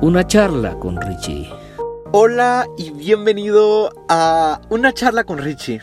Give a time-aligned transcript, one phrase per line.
[0.00, 1.50] Una charla con Richie.
[2.12, 5.82] Hola y bienvenido a Una charla con Richie.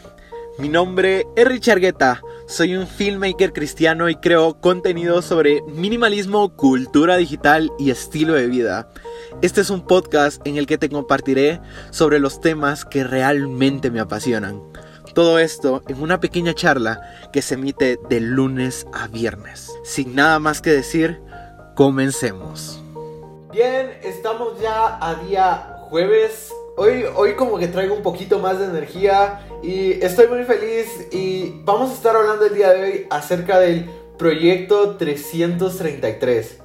[0.57, 7.17] Mi nombre es Richie Argueta, soy un filmmaker cristiano y creo contenido sobre minimalismo, cultura
[7.17, 8.87] digital y estilo de vida.
[9.41, 11.59] Este es un podcast en el que te compartiré
[11.89, 14.63] sobre los temas que realmente me apasionan.
[15.13, 17.01] Todo esto en una pequeña charla
[17.33, 19.73] que se emite de lunes a viernes.
[19.83, 21.19] Sin nada más que decir,
[21.75, 22.81] comencemos.
[23.55, 26.51] Bien, estamos ya a día jueves.
[26.75, 31.61] Hoy, hoy como que traigo un poquito más de energía y estoy muy feliz y
[31.63, 36.57] vamos a estar hablando el día de hoy acerca del proyecto 333.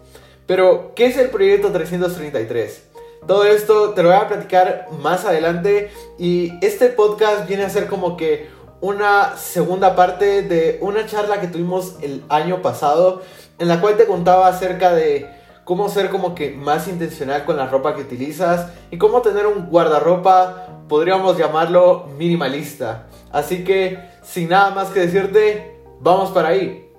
[0.49, 2.83] Pero, ¿qué es el proyecto 333?
[3.25, 7.87] Todo esto te lo voy a platicar más adelante y este podcast viene a ser
[7.87, 8.49] como que
[8.81, 13.23] una segunda parte de una charla que tuvimos el año pasado
[13.61, 15.39] en la cual te contaba acerca de
[15.71, 19.67] cómo ser como que más intencional con la ropa que utilizas y cómo tener un
[19.67, 23.07] guardarropa, podríamos llamarlo minimalista.
[23.31, 26.91] Así que, sin nada más que decirte, vamos para ahí.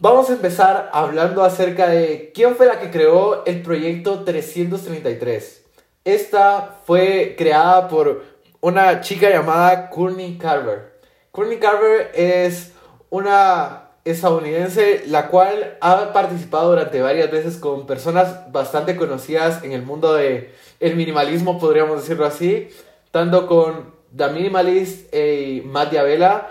[0.00, 5.66] Vamos a empezar hablando acerca de quién fue la que creó el proyecto 333.
[6.02, 8.24] Esta fue creada por
[8.62, 11.00] una chica llamada Courtney Carver.
[11.32, 12.72] Courtney Carver es
[13.10, 19.82] una estadounidense, la cual ha participado durante varias veces con personas bastante conocidas en el
[19.82, 22.68] mundo de el minimalismo, podríamos decirlo así,
[23.10, 26.48] tanto con The Minimalist y Matt Diabella,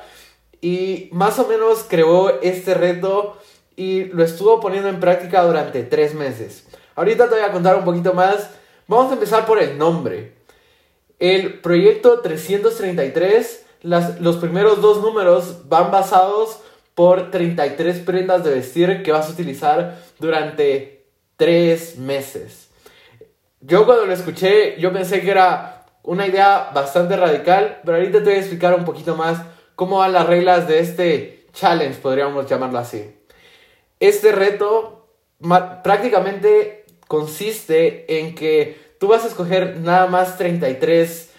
[0.62, 3.38] y más o menos creó este reto
[3.76, 6.66] y lo estuvo poniendo en práctica durante tres meses.
[6.96, 8.50] Ahorita te voy a contar un poquito más.
[8.88, 10.34] Vamos a empezar por el nombre.
[11.20, 16.62] El proyecto 333, las, los primeros dos números van basados
[16.96, 21.06] por 33 prendas de vestir que vas a utilizar durante
[21.38, 22.70] 3 meses.
[23.60, 28.26] Yo cuando lo escuché, yo pensé que era una idea bastante radical, pero ahorita te
[28.26, 29.42] voy a explicar un poquito más
[29.76, 33.14] cómo van las reglas de este challenge, podríamos llamarlo así.
[34.00, 35.08] Este reto
[35.84, 41.32] prácticamente consiste en que tú vas a escoger nada más 33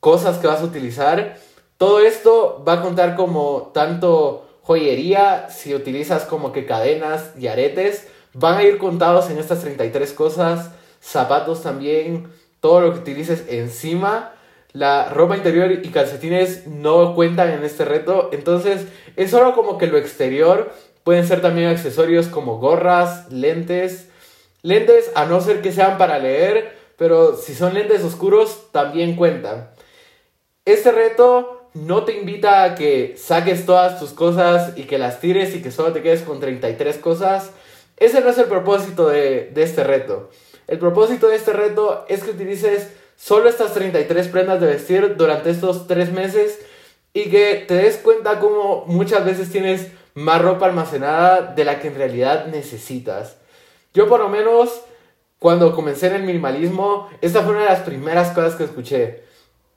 [0.00, 1.38] cosas que vas a utilizar.
[1.76, 8.08] Todo esto va a contar como tanto joyería, si utilizas como que cadenas y aretes,
[8.32, 12.28] van a ir contados en estas 33 cosas, zapatos también,
[12.60, 14.32] todo lo que utilices encima.
[14.72, 18.86] La ropa interior y calcetines no cuentan en este reto, entonces
[19.16, 20.72] es solo como que lo exterior,
[21.04, 24.08] pueden ser también accesorios como gorras, lentes,
[24.62, 29.70] lentes a no ser que sean para leer, pero si son lentes oscuros también cuentan.
[30.64, 35.54] Este reto no te invita a que saques todas tus cosas y que las tires
[35.54, 37.50] y que solo te quedes con 33 cosas.
[37.96, 40.30] Ese no es el propósito de, este reto.
[40.68, 45.50] El propósito de este reto es que utilices solo estas 33 prendas de vestir durante
[45.50, 46.58] estos 3 meses
[47.14, 51.88] y que te des cuenta cómo muchas veces tienes más ropa almacenada de la que
[51.88, 53.36] en realidad necesitas.
[53.94, 54.82] Yo por lo menos
[55.38, 59.31] cuando comencé en el minimalismo, esta fue una de las primeras cosas que escuché.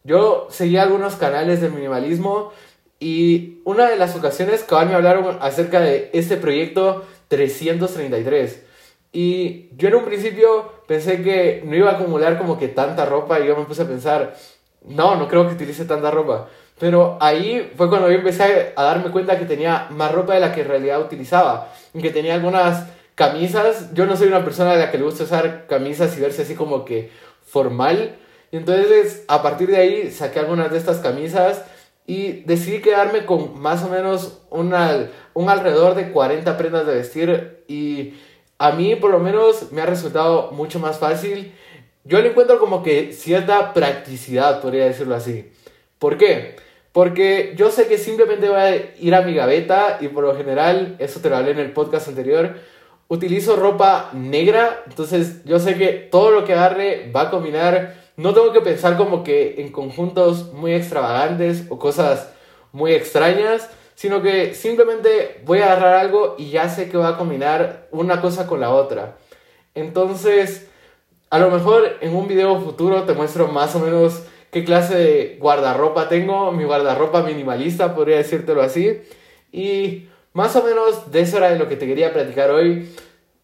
[0.06, 2.54] Yo seguía algunos canales de minimalismo
[3.00, 8.64] y una de las ocasiones que me hablaron acerca de este proyecto 333.
[9.12, 13.40] Y yo en un principio pensé que no iba a acumular como que tanta ropa
[13.40, 14.36] y yo me puse a pensar,
[14.86, 16.50] no, no creo que utilice tanta ropa.
[16.80, 20.54] Pero ahí fue cuando yo empecé a darme cuenta que tenía más ropa de la
[20.54, 21.74] que en realidad utilizaba.
[21.96, 22.86] Y que tenía algunas
[23.16, 23.92] camisas.
[23.94, 26.54] Yo no soy una persona de la que le gusta usar camisas y verse así
[26.54, 27.10] como que
[27.44, 28.18] formal.
[28.58, 31.64] Entonces a partir de ahí saqué algunas de estas camisas
[32.08, 37.64] y decidí quedarme con más o menos una, un alrededor de 40 prendas de vestir
[37.68, 38.14] y
[38.58, 41.54] a mí por lo menos me ha resultado mucho más fácil.
[42.04, 45.52] Yo le encuentro como que cierta practicidad, podría decirlo así.
[45.98, 46.56] ¿Por qué?
[46.92, 50.96] Porque yo sé que simplemente voy a ir a mi gaveta y por lo general,
[51.00, 52.56] eso te lo hablé en el podcast anterior,
[53.08, 58.34] utilizo ropa negra, entonces yo sé que todo lo que agarre va a combinar no
[58.34, 62.30] tengo que pensar como que en conjuntos muy extravagantes o cosas
[62.72, 67.18] muy extrañas, sino que simplemente voy a agarrar algo y ya sé que va a
[67.18, 69.18] combinar una cosa con la otra.
[69.74, 70.68] Entonces,
[71.30, 75.38] a lo mejor en un video futuro te muestro más o menos qué clase de
[75.40, 79.02] guardarropa tengo, mi guardarropa minimalista, podría decírtelo así.
[79.52, 82.90] Y más o menos de eso era de lo que te quería platicar hoy.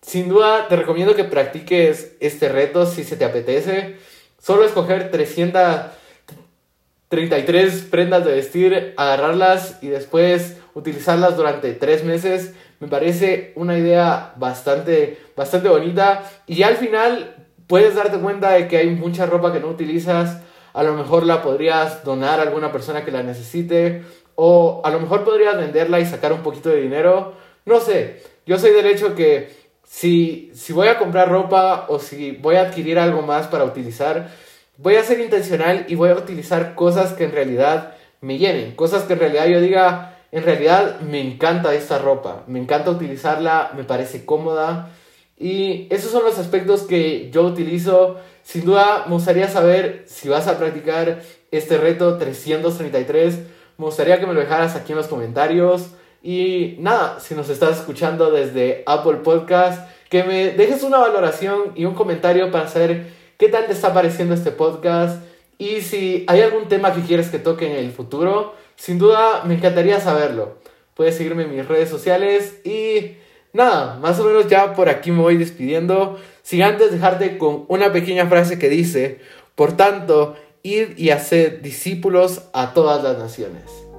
[0.02, 3.98] Sin duda te recomiendo que practiques este reto si se te apetece.
[4.42, 13.54] Solo escoger 333 prendas de vestir, agarrarlas y después utilizarlas durante tres meses, me parece
[13.56, 16.24] una idea bastante, bastante bonita.
[16.48, 17.36] Y al final
[17.68, 20.42] puedes darte cuenta de que hay mucha ropa que no utilizas,
[20.74, 24.02] a lo mejor la podrías donar a alguna persona que la necesite,
[24.34, 27.36] o a lo mejor podrías venderla y sacar un poquito de dinero,
[27.66, 29.61] no sé, yo soy del hecho que
[29.92, 34.32] si, si voy a comprar ropa o si voy a adquirir algo más para utilizar,
[34.78, 39.04] voy a ser intencional y voy a utilizar cosas que en realidad me llenen, cosas
[39.04, 43.84] que en realidad yo diga, en realidad me encanta esta ropa, me encanta utilizarla, me
[43.84, 44.90] parece cómoda
[45.38, 48.16] y esos son los aspectos que yo utilizo.
[48.44, 51.22] Sin duda me gustaría saber si vas a practicar
[51.52, 53.40] este reto 333,
[53.78, 55.92] me gustaría que me lo dejaras aquí en los comentarios.
[56.24, 61.86] Y nada, si nos estás escuchando desde Apple Podcast, que me dejes una valoración y
[61.86, 63.08] un comentario para saber
[63.38, 65.24] qué tal te está pareciendo este podcast.
[65.58, 69.56] Y si hay algún tema que quieres que toque en el futuro, sin duda me
[69.56, 70.58] encantaría saberlo.
[70.96, 73.14] Puedes seguirme en mis redes sociales y
[73.54, 76.20] nada, más o menos ya por aquí me voy despidiendo.
[76.44, 79.20] Sin antes dejarte con una pequeña frase que dice,
[79.56, 83.91] por tanto, id y hacer discípulos a todas las naciones.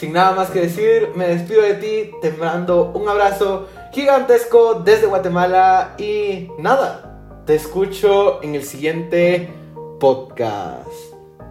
[0.00, 5.06] Sin nada más que decir, me despido de ti, te mando un abrazo gigantesco desde
[5.06, 9.52] Guatemala y nada, te escucho en el siguiente
[9.98, 10.88] podcast.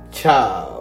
[0.09, 0.78] Chao.